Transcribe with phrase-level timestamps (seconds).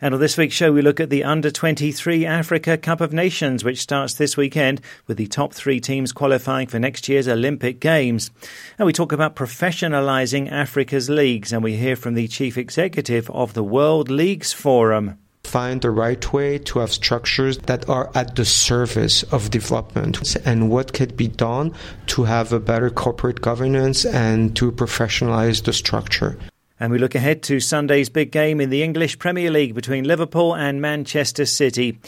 [0.00, 3.64] And on this week's show, we look at the Under 23 Africa Cup of Nations,
[3.64, 8.30] which starts this weekend with the top three teams qualifying for next year's Olympic Games.
[8.78, 13.54] And we talk about professionalising Africa's leagues, and we hear from the chief executive of
[13.54, 18.44] the World Leagues Forum find the right way to have structures that are at the
[18.44, 21.72] service of development and what could be done
[22.06, 26.36] to have a better corporate governance and to professionalize the structure.
[26.80, 30.54] And we look ahead to Sunday's big game in the English Premier League between Liverpool
[30.54, 31.98] and Manchester City.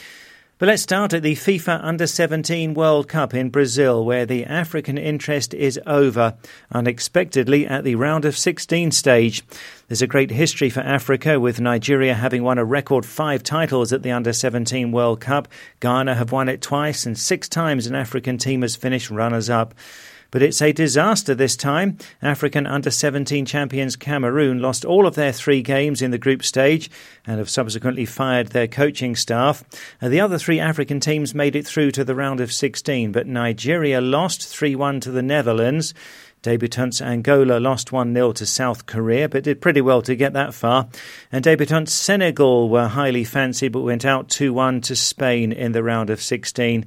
[0.61, 4.99] But let's start at the FIFA Under 17 World Cup in Brazil, where the African
[4.99, 6.35] interest is over,
[6.71, 9.43] unexpectedly at the round of 16 stage.
[9.89, 14.03] There's a great history for Africa, with Nigeria having won a record five titles at
[14.03, 15.49] the Under 17 World Cup.
[15.81, 19.73] Ghana have won it twice, and six times an African team has finished runners up.
[20.31, 21.99] But it's a disaster this time.
[22.23, 26.91] African under 17 champions Cameroon lost all of their three games in the group stage
[27.27, 29.65] and have subsequently fired their coaching staff.
[30.01, 33.27] Uh, the other three African teams made it through to the round of 16, but
[33.27, 35.95] Nigeria lost 3 1 to the Netherlands.
[36.43, 40.55] Debutants Angola lost 1 0 to South Korea, but did pretty well to get that
[40.55, 40.89] far.
[41.31, 45.83] And debutants Senegal were highly fancied, but went out 2 1 to Spain in the
[45.83, 46.87] round of 16.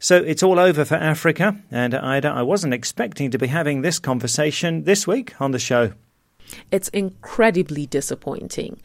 [0.00, 3.98] So it's all over for Africa, and Ida, I wasn't expecting to be having this
[3.98, 5.92] conversation this week on the show.
[6.70, 8.80] It's incredibly disappointing.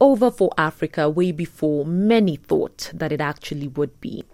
[0.00, 4.24] Over for Africa way before many thought that it actually would be.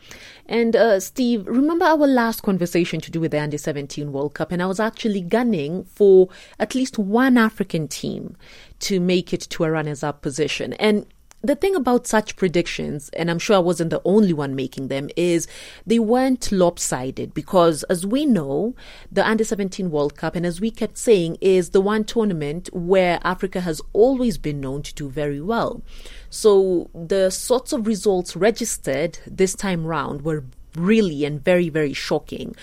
[0.46, 4.52] And uh, Steve, remember our last conversation to do with the Under 17 World Cup?
[4.52, 8.36] And I was actually gunning for at least one African team
[8.80, 10.72] to make it to a runners up position.
[10.74, 11.06] And
[11.42, 15.08] the thing about such predictions, and I'm sure I wasn't the only one making them,
[15.16, 15.48] is
[15.86, 18.74] they weren't lopsided because, as we know,
[19.10, 23.18] the Under 17 World Cup, and as we kept saying, is the one tournament where
[23.22, 25.82] Africa has always been known to do very well.
[26.28, 30.44] So the sorts of results registered this time round were
[30.76, 32.54] really and very, very shocking.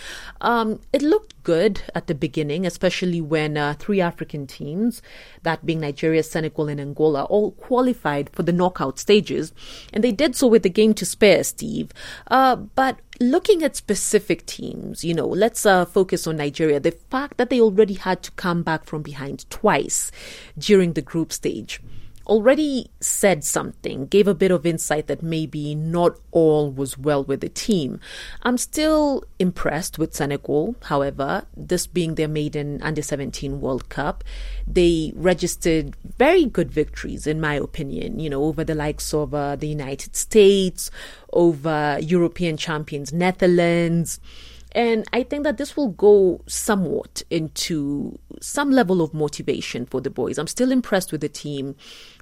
[0.42, 5.02] Um, it looked good at the beginning, especially when uh, three African teams,
[5.44, 9.54] that being Nigeria, Senegal, and Angola, all qualified for the knockout stages.
[9.94, 11.94] And they did so with the game to spare, Steve.
[12.30, 16.82] Uh, but looking at specific teams, you know, let's uh, focus on Nigeria.
[16.82, 20.12] The fact that they already had to come back from behind twice
[20.58, 21.80] during the group stage
[22.28, 27.42] already said something, gave a bit of insight that maybe not all was well with
[27.42, 28.00] the team.
[28.44, 34.24] I'm still impressed with Senegal, however, this being their maiden under 17 World Cup.
[34.68, 39.56] They registered very good victories, in my opinion, you know, over the likes of uh,
[39.56, 40.92] the United States,
[41.34, 44.20] over European champions Netherlands.
[44.74, 50.10] And I think that this will go somewhat into some level of motivation for the
[50.10, 50.38] boys.
[50.38, 51.76] I'm still impressed with the team.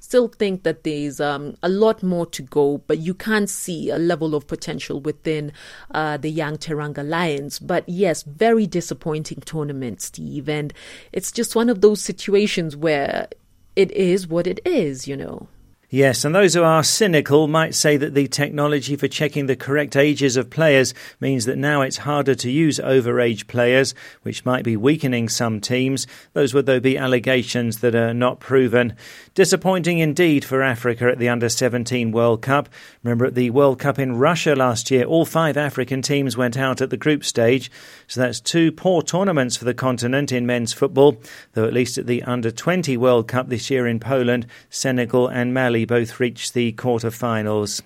[0.05, 3.97] Still think that there's um, a lot more to go, but you can see a
[3.97, 5.51] level of potential within
[5.95, 7.57] uh, the young Teranga Lions.
[7.57, 10.47] But yes, very disappointing tournament, Steve.
[10.47, 10.75] And
[11.11, 13.27] it's just one of those situations where
[13.75, 15.47] it is what it is, you know.
[15.95, 19.95] Yes, and those who are cynical might say that the technology for checking the correct
[19.95, 24.75] ages of players means that now it's harder to use overage players, which might be
[24.75, 26.05] weakening some teams.
[26.33, 28.97] Those would, though, be allegations that are not proven.
[29.35, 32.67] Disappointing indeed for Africa at the Under 17 World Cup.
[33.01, 36.81] Remember, at the World Cup in Russia last year, all five African teams went out
[36.81, 37.71] at the group stage.
[38.07, 41.15] So that's two poor tournaments for the continent in men's football,
[41.53, 45.53] though at least at the Under 20 World Cup this year in Poland, Senegal and
[45.53, 47.81] Mali both reached the quarter-finals.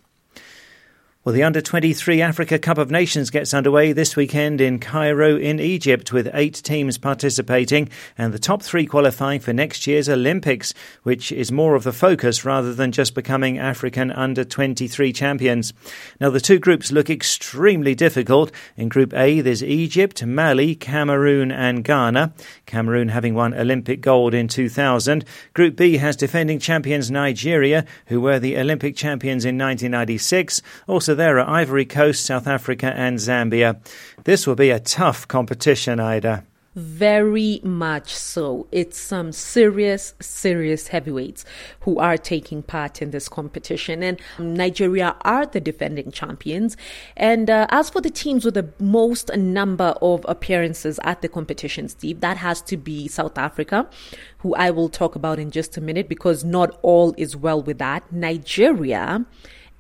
[1.26, 5.60] Well, the Under 23 Africa Cup of Nations gets underway this weekend in Cairo, in
[5.60, 10.74] Egypt, with eight teams participating and the top three qualifying for next year's Olympics,
[11.04, 15.74] which is more of the focus rather than just becoming African Under 23 champions.
[16.22, 18.54] Now, the two groups look extremely difficult.
[18.78, 22.32] In Group A, there's Egypt, Mali, Cameroon, and Ghana.
[22.66, 25.26] Cameroon having won Olympic gold in 2000.
[25.54, 30.62] Group B has defending champions Nigeria, who were the Olympic champions in 1996.
[30.88, 33.80] Also, there are Ivory Coast, South Africa, and Zambia.
[34.24, 36.46] This will be a tough competition, Ida.
[36.76, 38.68] Very much so.
[38.72, 41.44] It's some serious, serious heavyweights
[41.82, 44.04] who are taking part in this competition.
[44.04, 46.78] And Nigeria are the defending champions.
[47.18, 51.90] And uh, as for the teams with the most number of appearances at the competition,
[51.90, 53.90] Steve, that has to be South Africa,
[54.38, 57.80] who I will talk about in just a minute because not all is well with
[57.80, 58.10] that.
[58.12, 59.26] Nigeria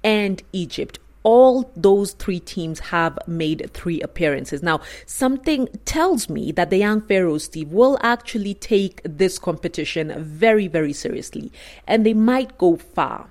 [0.03, 0.99] and Egypt
[1.29, 4.63] all those three teams have made three appearances.
[4.63, 10.67] Now, something tells me that the young Pharaohs, Steve, will actually take this competition very,
[10.67, 11.51] very seriously,
[11.85, 13.29] and they might go far.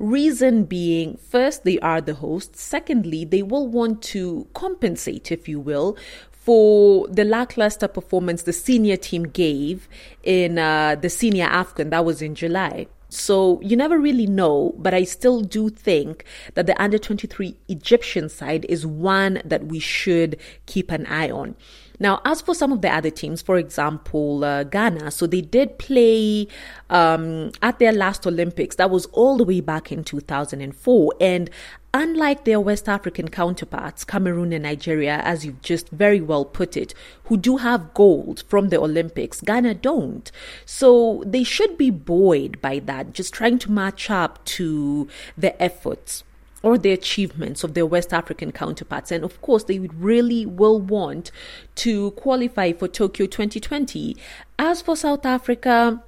[0.00, 2.60] Reason being, first, they are the hosts.
[2.62, 5.96] Secondly, they will want to compensate, if you will,
[6.32, 9.88] for the lackluster performance the senior team gave
[10.22, 12.86] in uh, the senior AFCON that was in July.
[13.16, 16.24] So you never really know, but I still do think
[16.54, 20.36] that the under 23 Egyptian side is one that we should
[20.66, 21.56] keep an eye on.
[21.98, 25.78] Now, as for some of the other teams, for example, uh, Ghana, so they did
[25.78, 26.46] play
[26.90, 28.76] um, at their last Olympics.
[28.76, 31.14] That was all the way back in 2004.
[31.20, 31.50] And
[31.96, 36.94] unlike their West African counterparts, Cameroon and Nigeria, as you've just very well put it,
[37.24, 40.30] who do have gold from the Olympics, Ghana don't.
[40.64, 46.22] So they should be buoyed by that, just trying to match up to the efforts
[46.62, 49.10] or the achievements of their West African counterparts.
[49.10, 51.30] And of course, they really will want
[51.76, 54.16] to qualify for Tokyo 2020.
[54.58, 56.02] As for South Africa,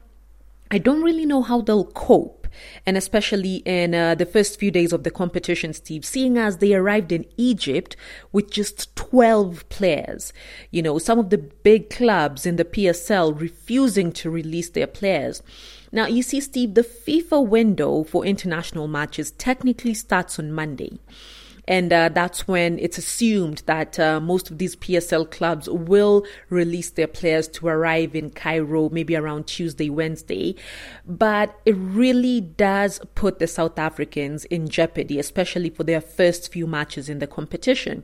[0.71, 2.38] I don't really know how they'll cope
[2.87, 6.75] and especially in uh, the first few days of the competition, Steve, seeing as they
[6.75, 7.97] arrived in Egypt
[8.33, 10.33] with just 12 players.
[10.71, 15.43] You know, some of the big clubs in the PSL refusing to release their players.
[15.91, 20.99] Now, you see, Steve, the FIFA window for international matches technically starts on Monday.
[21.69, 26.89] And uh, that's when it's assumed that uh, most of these PSL clubs will release
[26.89, 30.55] their players to arrive in Cairo maybe around Tuesday, Wednesday.
[31.07, 36.67] But it really does put the South Africans in jeopardy, especially for their first few
[36.67, 38.03] matches in the competition.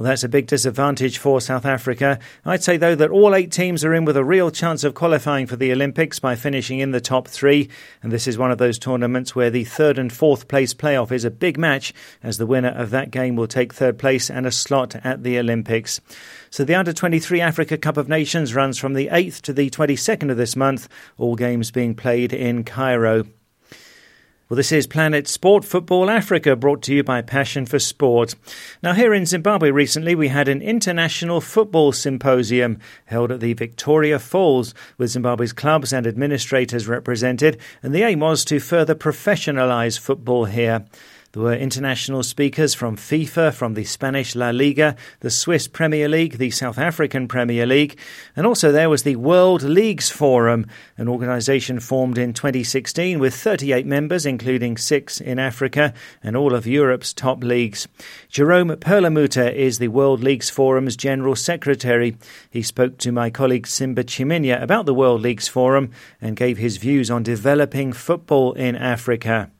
[0.00, 2.20] Well, that's a big disadvantage for South Africa.
[2.46, 5.46] I'd say, though, that all eight teams are in with a real chance of qualifying
[5.46, 7.68] for the Olympics by finishing in the top three.
[8.02, 11.26] And this is one of those tournaments where the third and fourth place playoff is
[11.26, 11.92] a big match,
[12.22, 15.38] as the winner of that game will take third place and a slot at the
[15.38, 16.00] Olympics.
[16.48, 20.30] So the Under 23 Africa Cup of Nations runs from the 8th to the 22nd
[20.30, 20.88] of this month,
[21.18, 23.24] all games being played in Cairo.
[24.50, 28.34] Well, this is Planet Sport Football Africa, brought to you by Passion for Sport.
[28.82, 34.18] Now, here in Zimbabwe recently, we had an international football symposium held at the Victoria
[34.18, 40.46] Falls, with Zimbabwe's clubs and administrators represented, and the aim was to further professionalise football
[40.46, 40.84] here.
[41.32, 46.38] There were international speakers from FIFA, from the Spanish La Liga, the Swiss Premier League,
[46.38, 47.96] the South African Premier League,
[48.34, 50.66] and also there was the World Leagues Forum,
[50.96, 56.66] an organisation formed in 2016 with 38 members, including six in Africa and all of
[56.66, 57.86] Europe's top leagues.
[58.28, 62.16] Jerome Perlemuter is the World Leagues Forum's General Secretary.
[62.50, 66.78] He spoke to my colleague Simba Chiminya about the World Leagues Forum and gave his
[66.78, 69.52] views on developing football in Africa.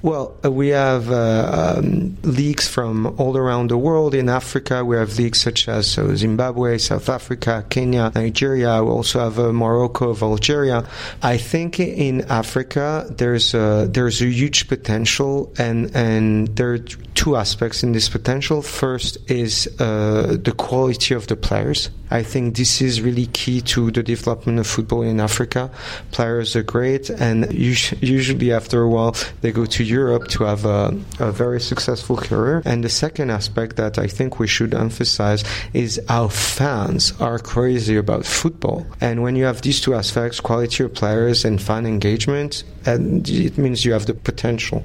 [0.00, 4.14] Well, uh, we have uh, um, leagues from all around the world.
[4.14, 8.82] In Africa, we have leagues such as so Zimbabwe, South Africa, Kenya, Nigeria.
[8.84, 10.88] We also have uh, Morocco, Algeria.
[11.20, 16.78] I think in Africa there's a, there's a huge potential, and and there
[17.18, 18.62] two aspects in this potential.
[18.62, 21.90] First is uh, the quality of the players.
[22.12, 25.68] I think this is really key to the development of football in Africa.
[26.12, 30.96] Players are great, and usually after a while they go to Europe to have a,
[31.18, 32.62] a very successful career.
[32.64, 35.42] And the second aspect that I think we should emphasize
[35.74, 38.86] is how fans are crazy about football.
[39.00, 43.58] And when you have these two aspects, quality of players and fan engagement, and it
[43.58, 44.84] means you have the potential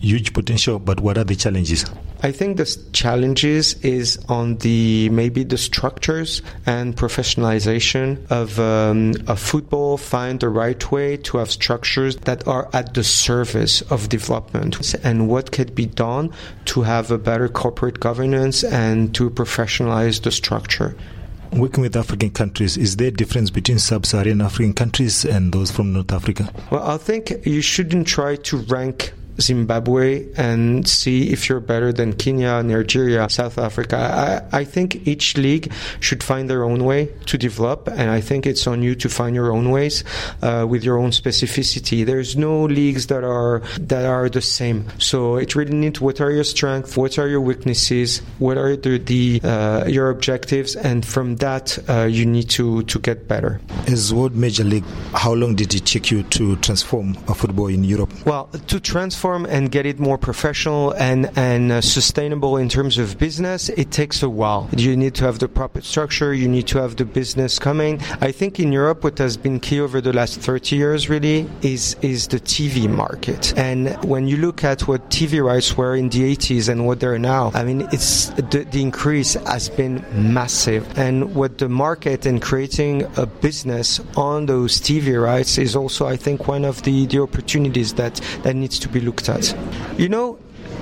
[0.00, 1.84] huge potential, but what are the challenges?
[2.20, 9.36] I think the challenges is on the maybe the structures and professionalization of um, a
[9.36, 9.96] football.
[9.96, 15.28] Find the right way to have structures that are at the service of development, and
[15.28, 16.32] what could be done
[16.66, 20.96] to have a better corporate governance and to professionalize the structure
[21.52, 25.92] working with African countries, is there a difference between sub-Saharan African countries and those from
[25.92, 26.52] North Africa?
[26.70, 32.12] Well, I think you shouldn't try to rank Zimbabwe and see if you're better than
[32.12, 33.96] Kenya, Nigeria, South Africa.
[34.52, 38.46] I, I think each league should find their own way to develop, and I think
[38.46, 40.02] it's on you to find your own ways
[40.42, 42.04] uh, with your own specificity.
[42.04, 44.86] There's no leagues that are that are the same.
[44.98, 48.98] So it really needs what are your strengths, what are your weaknesses, what are the,
[48.98, 53.60] the uh, your objectives, and from that uh, you need to to get better.
[53.86, 57.84] As World Major League, how long did it take you to transform a football in
[57.84, 58.12] Europe?
[58.26, 63.18] Well, to transform and get it more professional and and uh, sustainable in terms of
[63.18, 64.68] business, it takes a while.
[64.76, 66.32] You need to have the proper structure.
[66.34, 68.00] You need to have the business coming.
[68.20, 71.96] I think in Europe, what has been key over the last 30 years really is
[72.02, 73.56] is the TV market.
[73.58, 77.18] And when you look at what TV rights were in the 80s and what they're
[77.18, 80.86] now, I mean, it's the, the increase has been massive.
[80.98, 86.16] And what the market and creating a business on those TV rights is also, I
[86.16, 89.56] think, one of the, the opportunities that, that needs to be looked at.
[89.98, 90.38] You know,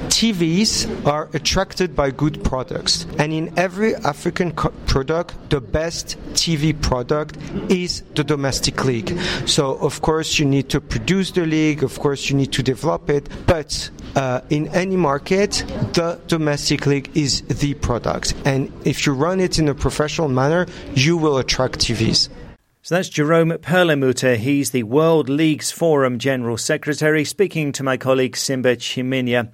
[0.09, 6.73] TVs are attracted by good products, and in every African co- product, the best TV
[6.73, 7.37] product
[7.71, 9.19] is the domestic league.
[9.47, 13.11] So, of course, you need to produce the league, of course, you need to develop
[13.11, 18.35] it, but uh, in any market, the domestic league is the product.
[18.45, 22.29] And if you run it in a professional manner, you will attract TVs.
[22.87, 24.37] So that's Jerome Perlemuter.
[24.37, 29.51] He's the World Leagues Forum General Secretary, speaking to my colleague Simba Chiminya.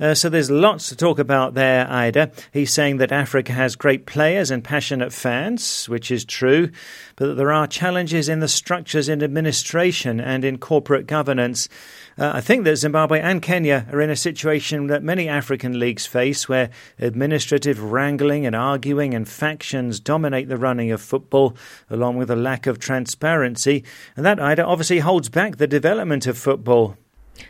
[0.00, 2.32] Uh, so there's lots to talk about there, Ida.
[2.52, 6.70] He's saying that Africa has great players and passionate fans, which is true,
[7.16, 11.68] but that there are challenges in the structures in administration and in corporate governance.
[12.18, 16.06] Uh, I think that Zimbabwe and Kenya are in a situation that many African leagues
[16.06, 21.56] face where administrative wrangling and arguing and factions dominate the running of football,
[21.88, 23.84] along with a lack of transparency.
[24.16, 26.96] And that, Ida, obviously holds back the development of football.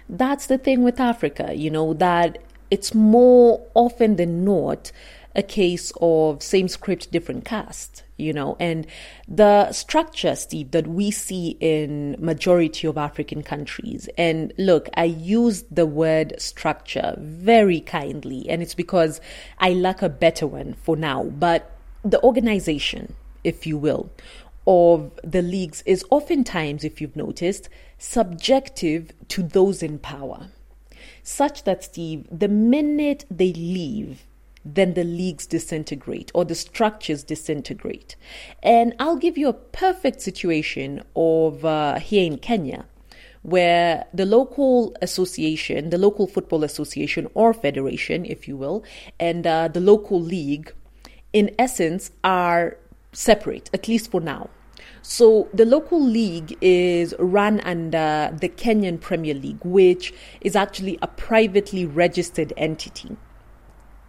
[0.09, 2.38] That's the thing with Africa, you know, that
[2.71, 4.91] it's more often than not
[5.37, 8.87] a case of same script, different cast, you know, and
[9.26, 14.09] the structure, Steve, that we see in majority of African countries.
[14.17, 19.21] And look, I use the word structure very kindly, and it's because
[19.59, 21.25] I lack a better one for now.
[21.25, 21.71] But
[22.05, 24.11] the organization, if you will,
[24.67, 30.49] of the leagues is oftentimes, if you've noticed, subjective to those in power.
[31.23, 34.27] Such that, Steve, the minute they leave,
[34.65, 38.17] then the leagues disintegrate or the structures disintegrate.
[38.63, 42.87] And I'll give you a perfect situation of uh, here in Kenya,
[43.43, 48.83] where the local association, the local football association or federation, if you will,
[49.21, 50.73] and uh, the local league,
[51.33, 52.79] in essence, are
[53.13, 54.49] separate, at least for now.
[55.06, 61.06] So the local league is run under the Kenyan Premier League, which is actually a
[61.06, 63.18] privately registered entity.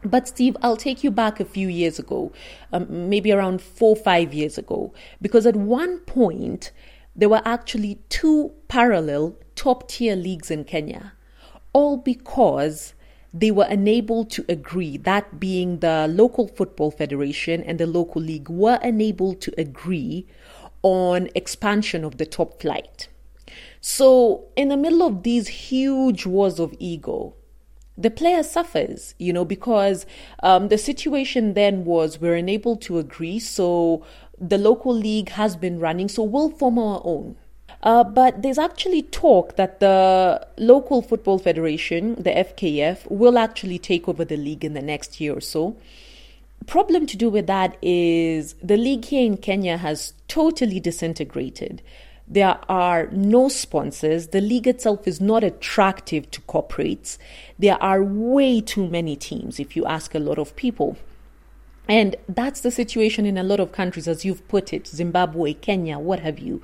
[0.06, 2.32] But Steve, I'll take you back a few years ago,
[2.72, 6.72] um, maybe around four, five years ago, because at one point
[7.14, 11.12] there were actually two parallel top tier leagues in Kenya,
[11.74, 12.94] all because
[13.34, 18.48] they were unable to agree, that being the local football federation and the local league
[18.48, 20.26] were unable to agree
[20.86, 23.08] on expansion of the top flight.
[23.82, 27.34] So, in the middle of these huge wars of ego,
[27.98, 30.06] the player suffers, you know, because
[30.44, 33.40] um, the situation then was we're unable to agree.
[33.40, 34.06] So,
[34.40, 37.36] the local league has been running, so we'll form our own.
[37.82, 44.08] Uh, but there's actually talk that the local football federation, the FKF, will actually take
[44.08, 45.76] over the league in the next year or so.
[46.68, 51.82] Problem to do with that is the league here in Kenya has totally disintegrated.
[52.28, 54.28] There are no sponsors.
[54.30, 57.20] The league itself is not attractive to corporates.
[57.60, 60.98] There are way too many teams, if you ask a lot of people.
[61.88, 66.00] And that's the situation in a lot of countries, as you've put it Zimbabwe, Kenya,
[66.00, 66.64] what have you.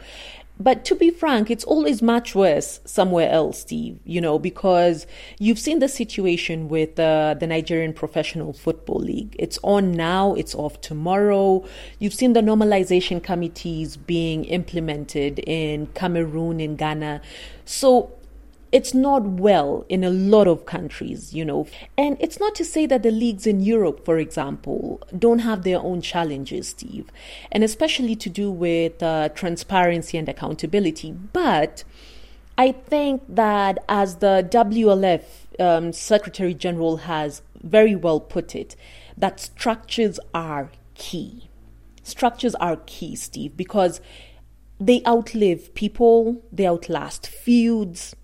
[0.62, 5.08] But to be frank, it's always much worse somewhere else, Steve, you know, because
[5.40, 9.36] you've seen the situation with uh, the Nigerian Professional Football League.
[9.40, 11.66] It's on now, it's off tomorrow.
[11.98, 17.22] You've seen the normalization committees being implemented in Cameroon, in Ghana.
[17.66, 18.12] So
[18.72, 21.68] it's not well in a lot of countries, you know.
[21.98, 25.80] And it's not to say that the leagues in Europe, for example, don't have their
[25.80, 27.10] own challenges, Steve,
[27.52, 31.12] and especially to do with uh, transparency and accountability.
[31.12, 31.84] But
[32.58, 35.24] I think that as the WLF
[35.60, 38.76] um, Secretary General has very well put it,
[39.18, 41.50] that structures are key.
[42.04, 44.02] Structures are key, Steve, because
[44.80, 48.16] they outlive people, they outlast feuds,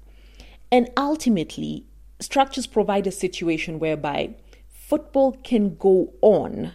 [0.71, 1.86] And ultimately,
[2.19, 4.36] structures provide a situation whereby
[4.69, 6.74] football can go on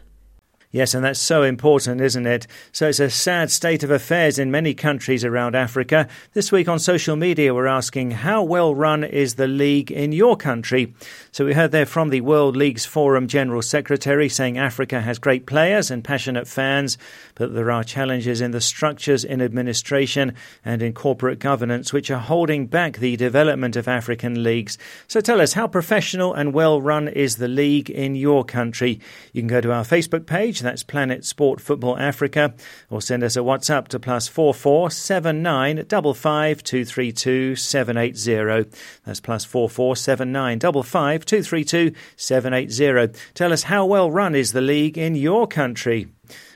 [0.74, 2.46] Yes, and that's so important, isn't it?
[2.72, 6.08] So it's a sad state of affairs in many countries around Africa.
[6.32, 10.34] This week on social media, we're asking how well run is the league in your
[10.34, 10.94] country?
[11.30, 15.44] So we heard there from the World Leagues Forum General Secretary saying Africa has great
[15.44, 16.96] players and passionate fans,
[17.34, 22.18] but there are challenges in the structures in administration and in corporate governance which are
[22.18, 24.78] holding back the development of African leagues.
[25.06, 29.00] So tell us, how professional and well run is the league in your country?
[29.34, 32.54] You can go to our Facebook page that's Planet Sport Football Africa,
[32.90, 37.12] or send us a WhatsApp to plus four four seven nine double five two three
[37.12, 38.64] two seven eight zero.
[39.04, 43.08] That's plus four four seven nine double five two three two seven eight zero.
[43.34, 46.08] Tell us how well run is the league in your country.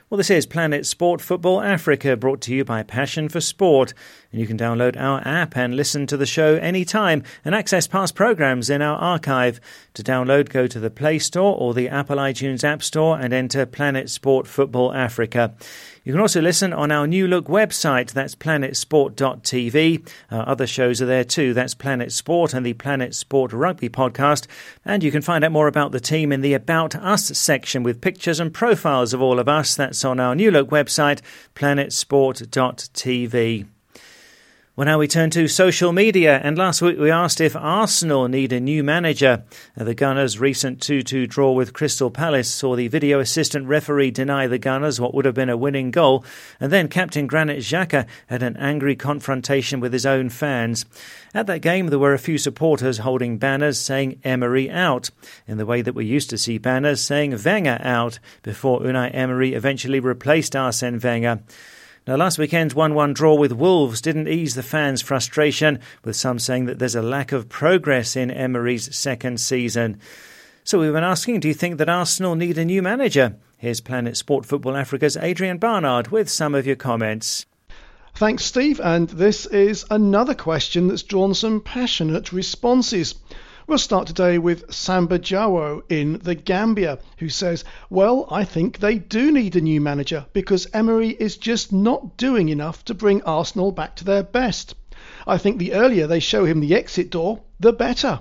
[0.09, 3.93] Well, this is Planet Sport Football Africa, brought to you by Passion for Sport.
[4.31, 8.15] And you can download our app and listen to the show anytime and access past
[8.15, 9.61] programs in our archive.
[9.95, 13.67] To download, go to the Play Store or the Apple iTunes App Store and enter
[13.67, 15.57] Planet Sport Football Africa.
[16.07, 20.09] You can also listen on our new look website, that's planetsport.tv.
[20.31, 24.47] Our other shows are there too, that's Planet Sport and the Planet Sport Rugby podcast.
[24.85, 28.01] And you can find out more about the team in the About Us section with
[28.01, 29.75] pictures and profiles of all of us.
[29.75, 31.23] That's on our new look website,
[31.57, 33.67] planetsport.tv.
[34.77, 38.53] Well, now we turn to social media, and last week we asked if Arsenal need
[38.53, 39.43] a new manager.
[39.75, 44.11] Uh, the Gunners' recent 2 2 draw with Crystal Palace saw the video assistant referee
[44.11, 46.27] deny the Gunners what would have been a winning goal,
[46.61, 50.85] and then captain Granit Xhaka had an angry confrontation with his own fans.
[51.33, 55.09] At that game, there were a few supporters holding banners saying Emery out,
[55.47, 59.55] in the way that we used to see banners saying Wenger out, before Unai Emery
[59.55, 61.41] eventually replaced Arsene Wenger.
[62.07, 66.39] Now, last weekend's 1 1 draw with Wolves didn't ease the fans' frustration, with some
[66.39, 69.99] saying that there's a lack of progress in Emery's second season.
[70.63, 73.35] So we've been asking, do you think that Arsenal need a new manager?
[73.57, 77.45] Here's Planet Sport Football Africa's Adrian Barnard with some of your comments.
[78.15, 78.81] Thanks, Steve.
[78.81, 83.17] And this is another question that's drawn some passionate responses.
[83.69, 88.97] We'll start today with Samba Jawo in the Gambia, who says, Well, I think they
[88.97, 93.73] do need a new manager because Emery is just not doing enough to bring Arsenal
[93.73, 94.77] back to their best.
[95.27, 98.21] I think the earlier they show him the exit door, the better.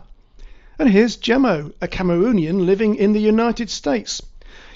[0.79, 4.23] And here's Jemo, a Cameroonian living in the United States.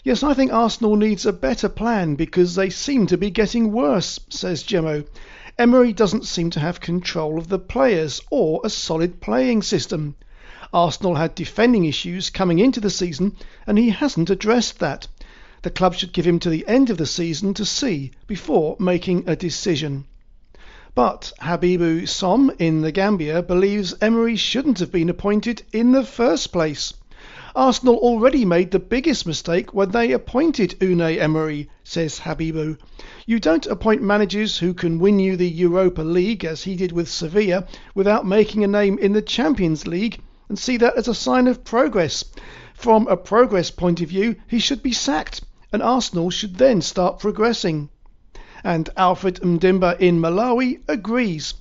[0.03, 4.19] Yes, I think Arsenal needs a better plan because they seem to be getting worse,
[4.29, 5.07] says Jemo.
[5.57, 10.15] Emery doesn't seem to have control of the players or a solid playing system.
[10.71, 15.07] Arsenal had defending issues coming into the season, and he hasn't addressed that.
[15.63, 19.23] The club should give him to the end of the season to see before making
[19.25, 20.05] a decision.
[20.93, 26.51] But Habibu Som in the Gambia believes Emery shouldn't have been appointed in the first
[26.51, 26.93] place.
[27.55, 32.77] Arsenal already made the biggest mistake when they appointed Unai Emery, says Habibu.
[33.25, 37.09] You don't appoint managers who can win you the Europa League, as he did with
[37.09, 41.47] Sevilla, without making a name in the Champions League and see that as a sign
[41.47, 42.25] of progress.
[42.73, 47.19] From a progress point of view, he should be sacked, and Arsenal should then start
[47.19, 47.89] progressing.
[48.63, 51.53] And Alfred Mdimba in Malawi agrees.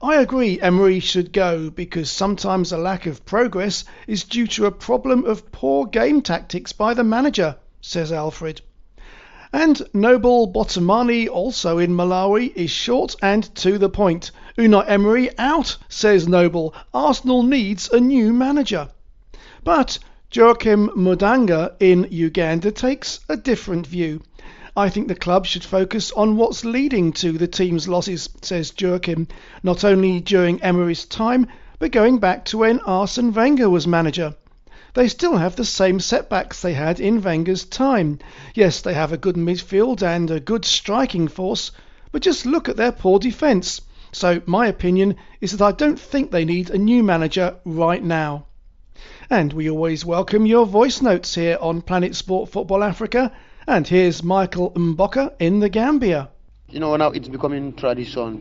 [0.00, 4.70] I agree Emery should go because sometimes a lack of progress is due to a
[4.70, 8.60] problem of poor game tactics by the manager, says Alfred.
[9.52, 14.30] And Noble Botamani, also in Malawi, is short and to the point.
[14.58, 16.74] Unai Emery out, says Noble.
[16.94, 18.88] Arsenal needs a new manager.
[19.62, 19.98] But
[20.32, 24.22] Joachim Mudanga in Uganda takes a different view.
[24.74, 29.28] I think the club should focus on what's leading to the team's losses, says Joachim,
[29.62, 34.34] not only during Emery's time, but going back to when Arsene Wenger was manager.
[34.94, 38.20] They still have the same setbacks they had in Wenger's time.
[38.54, 41.72] Yes, they have a good midfield and a good striking force,
[42.10, 43.82] but just look at their poor defence.
[44.16, 48.46] So, my opinion is that I don't think they need a new manager right now.
[49.28, 53.30] And we always welcome your voice notes here on Planet Sport Football Africa.
[53.66, 56.30] And here's Michael Mboka in the Gambia.
[56.70, 58.40] You know, now it's becoming tradition.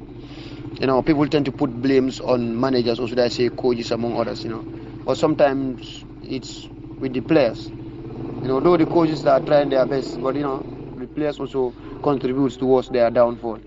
[0.79, 4.15] You know, people tend to put blames on managers, or should I say coaches, among
[4.17, 4.63] others, you know.
[5.03, 6.69] But sometimes it's
[7.01, 7.67] with the players.
[7.67, 10.63] You know, though the coaches are trying their best, but you know,
[10.97, 13.59] the players also contributes towards their downfall.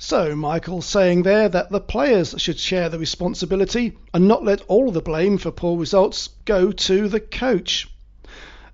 [0.00, 4.92] So, Michael saying there that the players should share the responsibility and not let all
[4.92, 7.88] the blame for poor results go to the coach.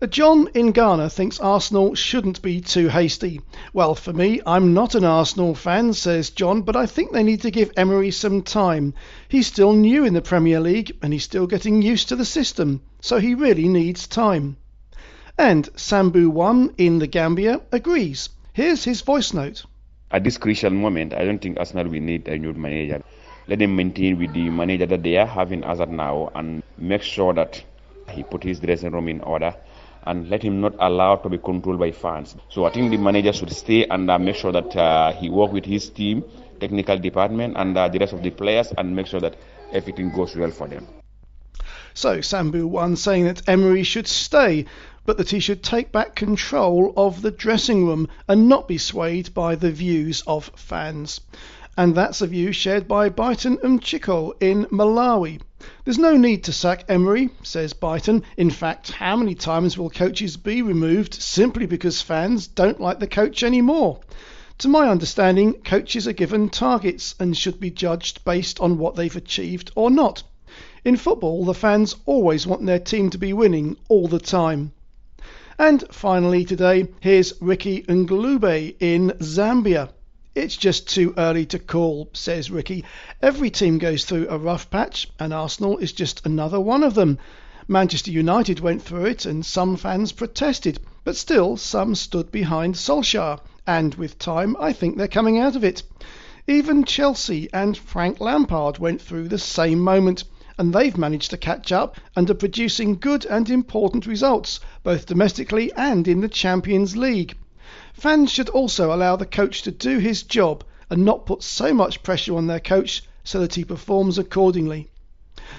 [0.03, 3.41] Uh, John in Ghana thinks Arsenal shouldn't be too hasty.
[3.73, 7.41] Well, for me, I'm not an Arsenal fan, says John, but I think they need
[7.41, 8.93] to give Emery some time.
[9.27, 12.83] He's still new in the Premier League and he's still getting used to the system,
[13.01, 14.59] so he really needs time.
[15.39, 18.29] And Sambu One in the Gambia agrees.
[18.53, 19.65] Here's his voice note.
[20.15, 23.03] At this crucial moment, I don't think Arsenal will need a new manager.
[23.49, 27.03] Let them maintain with the manager that they are having as of now and make
[27.03, 27.65] sure that
[28.11, 29.53] he put his dressing room in order
[30.05, 32.37] and let him not allow to be controlled by fans.
[32.49, 35.51] So I think the manager should stay and uh, make sure that uh, he work
[35.51, 36.23] with his team,
[36.61, 39.35] technical department, and uh, the rest of the players, and make sure that
[39.73, 40.87] everything goes well for them.
[41.95, 44.67] So Sambu one saying that Emery should stay,
[45.07, 49.35] but that he should take back control of the dressing room and not be swayed
[49.35, 51.21] by the views of fans.
[51.77, 55.41] And that's a view shared by Byton Umchiko in Malawi.
[55.85, 58.23] There's no need to sack Emery, says Byton.
[58.37, 63.07] In fact, how many times will coaches be removed simply because fans don't like the
[63.07, 64.01] coach anymore?
[64.59, 69.17] To my understanding, coaches are given targets and should be judged based on what they've
[69.17, 70.23] achieved or not.
[70.85, 74.73] In football, the fans always want their team to be winning all the time.
[75.59, 79.91] And finally today, here's Ricky Ngulube in Zambia.
[80.35, 82.85] It's just too early to call, says Ricky.
[83.23, 87.19] Every team goes through a rough patch, and Arsenal is just another one of them.
[87.69, 93.39] Manchester United went through it, and some fans protested, but still some stood behind Solskjaer,
[93.65, 95.85] and with time I think they're coming out of it.
[96.49, 100.25] Even Chelsea and Frank Lampard went through the same moment,
[100.59, 105.73] and they've managed to catch up and are producing good and important results, both domestically
[105.73, 107.37] and in the Champions League.
[107.93, 112.03] Fans should also allow the coach to do his job and not put so much
[112.03, 114.91] pressure on their coach so that he performs accordingly.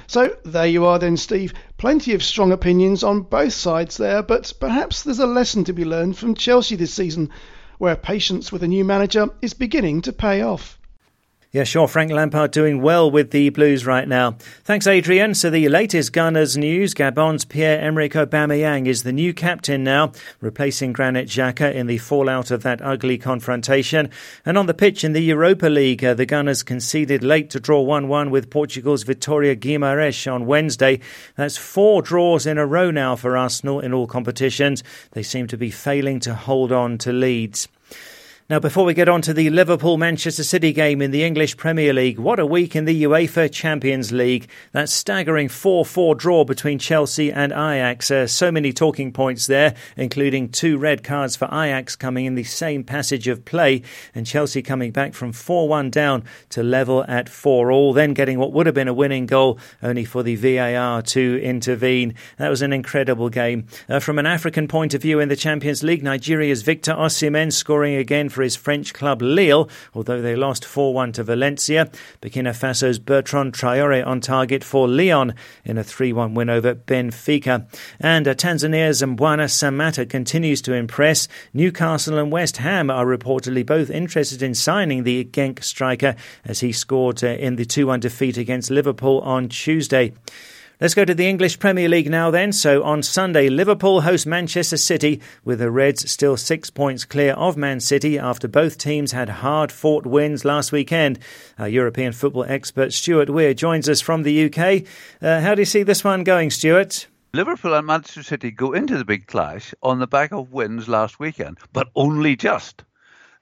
[0.08, 1.54] So there you are then, Steve.
[1.78, 5.86] Plenty of strong opinions on both sides there, but perhaps there's a lesson to be
[5.86, 7.32] learned from Chelsea this season,
[7.78, 10.80] where patience with a new manager is beginning to pay off.
[11.56, 11.88] Yeah, sure.
[11.88, 14.32] Frank Lampard doing well with the Blues right now.
[14.66, 15.34] Thanks, Adrian.
[15.34, 21.30] So the latest Gunners news: Gabon's Pierre-Emerick Aubameyang is the new captain now, replacing Granit
[21.30, 24.10] Xhaka in the fallout of that ugly confrontation.
[24.46, 27.82] And on the pitch in the Europa League, uh, the Gunners conceded late to draw
[27.86, 31.00] 1-1 with Portugal's Vitória Guimarães on Wednesday.
[31.38, 34.84] That's four draws in a row now for Arsenal in all competitions.
[35.12, 37.70] They seem to be failing to hold on to leads.
[38.48, 41.92] Now, before we get on to the Liverpool Manchester City game in the English Premier
[41.94, 44.48] League, what a week in the UEFA Champions League.
[44.72, 48.12] That staggering 4 4 draw between Chelsea and Ajax.
[48.12, 52.44] Uh, so many talking points there, including two red cards for Ajax coming in the
[52.44, 53.82] same passage of play,
[54.14, 58.38] and Chelsea coming back from 4 1 down to level at 4 all, then getting
[58.38, 62.14] what would have been a winning goal, only for the VAR to intervene.
[62.38, 63.66] That was an incredible game.
[63.90, 67.96] Uh, from an African point of view in the Champions League, Nigeria's Victor Osimhen scoring
[67.96, 71.90] again for his French club Lille, although they lost 4 1 to Valencia.
[72.22, 77.66] Burkina Faso's Bertrand Traore on target for Lyon in a 3 1 win over Benfica.
[78.00, 81.28] And uh, Tanzania's Mbwana Samatta continues to impress.
[81.54, 86.72] Newcastle and West Ham are reportedly both interested in signing the Genk striker as he
[86.72, 90.14] scored uh, in the 2 1 defeat against Liverpool on Tuesday.
[90.82, 92.52] Let's go to the English Premier League now then.
[92.52, 97.56] So on Sunday, Liverpool host Manchester City with the Reds still six points clear of
[97.56, 101.18] Man City after both teams had hard fought wins last weekend.
[101.58, 104.86] Our European football expert Stuart Weir joins us from the UK.
[105.22, 107.08] Uh, how do you see this one going, Stuart?
[107.34, 111.20] Liverpool and Manchester City go into the big clash on the back of wins last
[111.20, 112.84] weekend, but only just.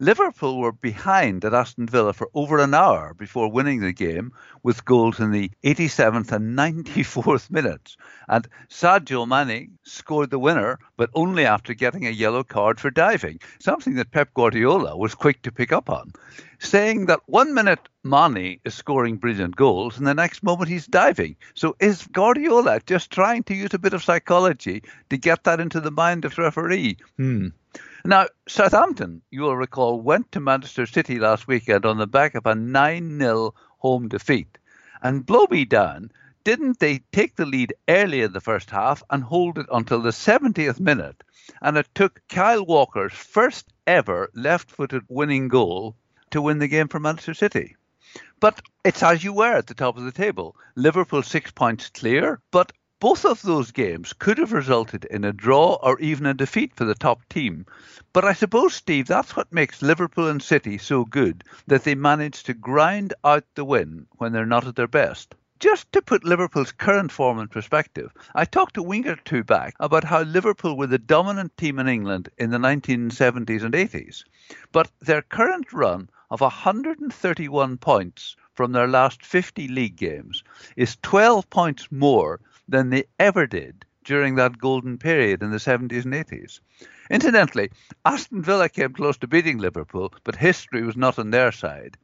[0.04, 4.84] Liverpool were behind at Aston Villa for over an hour before winning the game with
[4.84, 7.96] goals in the 87th and 94th minutes.
[8.28, 13.40] And Sadio Mane scored the winner, but only after getting a yellow card for diving,
[13.60, 16.12] something that Pep Guardiola was quick to pick up on,
[16.60, 21.38] saying that one minute Mane is scoring brilliant goals and the next moment he's diving.
[21.54, 25.80] So is Guardiola just trying to use a bit of psychology to get that into
[25.80, 26.98] the mind of the referee?
[27.16, 27.48] Hmm.
[28.06, 32.46] Now, Southampton, you will recall, went to Manchester City last weekend on the back of
[32.46, 34.58] a 9 0 home defeat.
[35.02, 36.12] And blow me down,
[36.44, 40.10] didn't they take the lead early in the first half and hold it until the
[40.10, 41.24] 70th minute?
[41.62, 45.96] And it took Kyle Walker's first ever left footed winning goal
[46.32, 47.78] to win the game for Manchester City.
[48.42, 50.58] But it's as you were at the top of the table.
[50.76, 55.78] Liverpool six points clear, but both of those games could have resulted in a draw
[55.84, 57.66] or even a defeat for the top team.
[58.14, 62.44] But I suppose, Steve, that's what makes Liverpool and City so good, that they manage
[62.44, 65.36] to grind out the win when they're not at their best.
[65.60, 69.76] Just to put Liverpool's current form in perspective, I talked a week or two back
[69.82, 74.24] about how Liverpool were the dominant team in England in the 1970s and 80s.
[74.72, 80.42] But their current run of 131 points from their last 50 league games
[80.78, 82.40] is 12 points more
[82.74, 86.60] than they ever did during that golden period in the 70s and 80s.
[87.12, 87.70] Incidentally,
[88.04, 91.98] Aston Villa came close to beating Liverpool, but history was not on their side.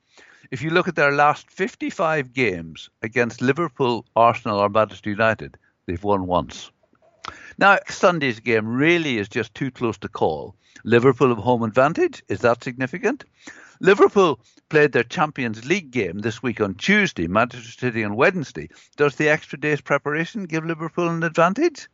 [0.51, 6.03] If you look at their last 55 games against Liverpool, Arsenal, or Manchester United, they've
[6.03, 6.69] won once.
[7.57, 10.55] Now, Sunday's game really is just too close to call.
[10.83, 12.21] Liverpool have home advantage.
[12.29, 13.25] Is that significant?
[13.81, 18.67] Liverpool played their Champions League game this week on Tuesday, Manchester City on Wednesday.
[18.97, 21.87] Does the extra day's preparation give Liverpool an advantage?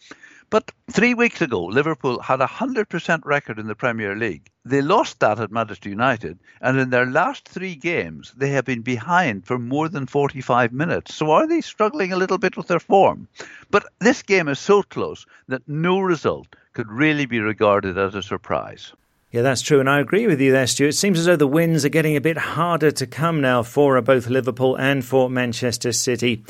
[0.50, 4.50] But three weeks ago, Liverpool had a 100% record in the Premier League.
[4.66, 8.82] They lost that at Manchester United, and in their last three games, they have been
[8.82, 11.14] behind for more than 45 minutes.
[11.14, 13.28] So are they struggling a little bit with their form?
[13.70, 18.24] But this game is so close that no result could really be regarded as a
[18.24, 18.92] surprise.
[19.32, 20.90] Yeah, that's true, and I agree with you there, Stuart.
[20.90, 24.00] It seems as though the wins are getting a bit harder to come now for
[24.02, 26.46] both Liverpool and for Manchester City.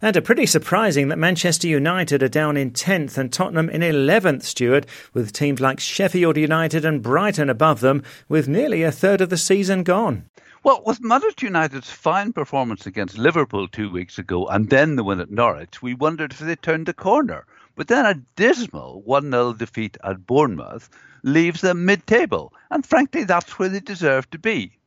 [0.00, 4.42] And a pretty surprising that Manchester United are down in 10th and Tottenham in 11th,
[4.42, 9.30] Stuart, with teams like Sheffield United and Brighton above them, with nearly a third of
[9.30, 10.24] the season gone.
[10.64, 15.20] Well, with Manchester United's fine performance against Liverpool two weeks ago and then the win
[15.20, 17.46] at Norwich, we wondered if they turned the corner.
[17.74, 20.88] But then a dismal 1 0 defeat at Bournemouth
[21.22, 24.78] leaves them mid table, and frankly, that's where they deserve to be.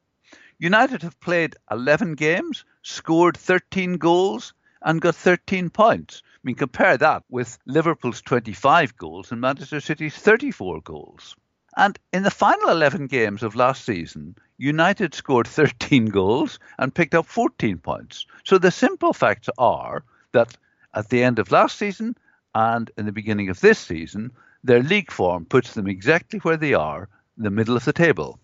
[0.57, 6.21] United have played 11 games, scored 13 goals, and got 13 points.
[6.25, 11.35] I mean, compare that with Liverpool's 25 goals and Manchester City's 34 goals.
[11.75, 17.15] And in the final 11 games of last season, United scored 13 goals and picked
[17.15, 18.25] up 14 points.
[18.45, 20.55] So the simple facts are that
[20.93, 22.15] at the end of last season
[22.53, 24.31] and in the beginning of this season,
[24.65, 28.39] their league form puts them exactly where they are, in the middle of the table.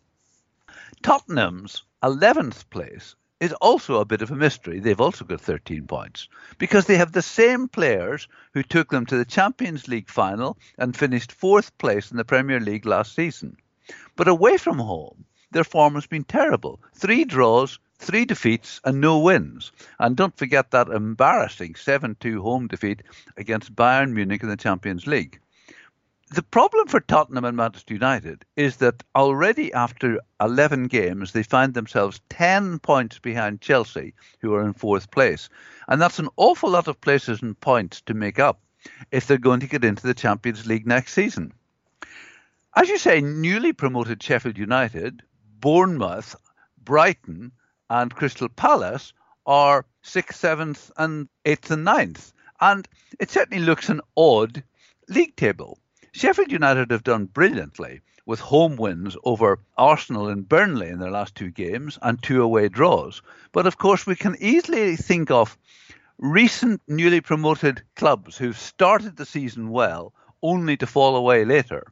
[1.01, 4.79] Tottenham's 11th place is also a bit of a mystery.
[4.79, 6.29] They've also got 13 points
[6.59, 10.95] because they have the same players who took them to the Champions League final and
[10.95, 13.57] finished fourth place in the Premier League last season.
[14.15, 16.79] But away from home, their form has been terrible.
[16.93, 19.71] Three draws, three defeats, and no wins.
[19.97, 23.01] And don't forget that embarrassing 7 2 home defeat
[23.37, 25.39] against Bayern Munich in the Champions League
[26.33, 31.73] the problem for Tottenham and Manchester United is that already after 11 games, they find
[31.73, 35.49] themselves 10 points behind Chelsea, who are in fourth place.
[35.89, 38.61] And that's an awful lot of places and points to make up
[39.11, 41.51] if they're going to get into the Champions League next season.
[42.77, 45.23] As you say, newly promoted Sheffield United,
[45.59, 46.37] Bournemouth,
[46.81, 47.51] Brighton,
[47.89, 49.11] and Crystal Palace
[49.45, 52.31] are sixth, seventh, and eighth and ninth.
[52.61, 52.87] And
[53.19, 54.63] it certainly looks an odd
[55.09, 55.77] league table.
[56.13, 61.35] Sheffield United have done brilliantly with home wins over Arsenal and Burnley in their last
[61.35, 63.21] two games and two away draws.
[63.53, 65.57] But of course, we can easily think of
[66.17, 71.87] recent newly promoted clubs who've started the season well only to fall away later.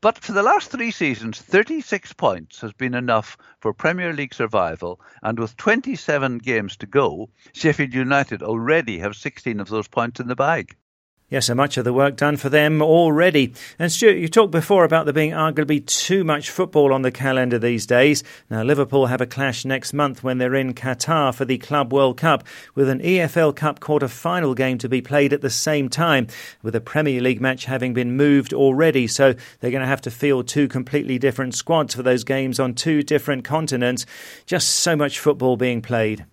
[0.00, 5.02] But for the last three seasons, 36 points has been enough for Premier League survival,
[5.22, 10.28] and with 27 games to go, Sheffield United already have 16 of those points in
[10.28, 10.76] the bag.
[11.30, 13.54] Yes, so much of the work done for them already.
[13.78, 17.56] And Stuart, you talked before about there being arguably too much football on the calendar
[17.56, 18.24] these days.
[18.50, 22.16] Now, Liverpool have a clash next month when they're in Qatar for the Club World
[22.16, 22.42] Cup,
[22.74, 26.26] with an EFL Cup quarter final game to be played at the same time,
[26.64, 29.06] with a Premier League match having been moved already.
[29.06, 32.74] So they're going to have to field two completely different squads for those games on
[32.74, 34.04] two different continents.
[34.46, 36.26] Just so much football being played.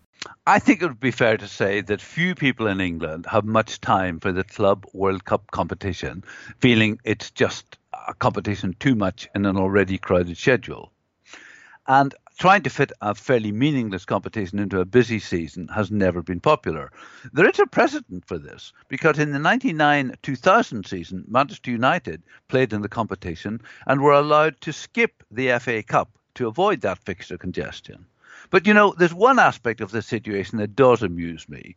[0.45, 3.81] I think it would be fair to say that few people in England have much
[3.81, 6.23] time for the Club World Cup competition,
[6.59, 10.91] feeling it's just a competition too much in an already crowded schedule.
[11.87, 16.39] And trying to fit a fairly meaningless competition into a busy season has never been
[16.39, 16.91] popular.
[17.33, 22.73] There is a precedent for this because in the 99 2000 season, Manchester United played
[22.73, 27.37] in the competition and were allowed to skip the FA Cup to avoid that fixture
[27.37, 28.05] congestion.
[28.49, 31.75] But you know, there's one aspect of this situation that does amuse me.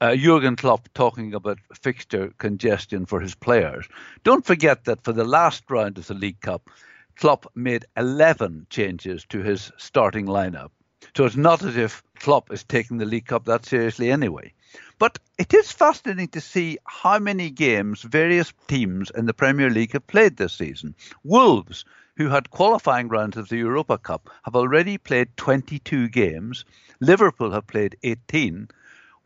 [0.00, 3.86] Uh, Jurgen Klopp talking about fixture congestion for his players.
[4.22, 6.70] Don't forget that for the last round of the League Cup,
[7.16, 10.70] Klopp made 11 changes to his starting lineup.
[11.16, 14.52] So it's not as if Klopp is taking the League Cup that seriously anyway.
[14.98, 19.92] But it is fascinating to see how many games various teams in the Premier League
[19.92, 20.94] have played this season.
[21.24, 21.84] Wolves
[22.18, 26.64] who had qualifying rounds of the Europa Cup, have already played 22 games.
[26.98, 28.66] Liverpool have played 18,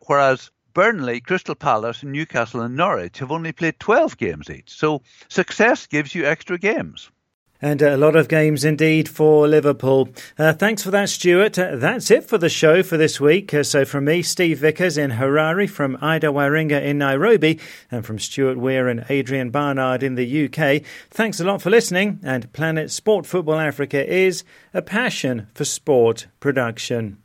[0.05, 4.69] whereas Burnley, Crystal Palace, Newcastle, and Norwich have only played 12 games each.
[4.69, 7.09] So success gives you extra games.
[7.63, 10.09] And a lot of games indeed for Liverpool.
[10.37, 11.57] Uh, thanks for that, Stuart.
[11.57, 13.53] Uh, that's it for the show for this week.
[13.53, 18.19] Uh, so from me, Steve Vickers in Harare, from Ida Waringa in Nairobi, and from
[18.19, 22.19] Stuart Weir and Adrian Barnard in the UK, thanks a lot for listening.
[22.21, 27.17] And Planet Sport Football Africa is a passion for sport production.